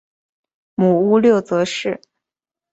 [0.73, 2.01] 母乌六浑氏。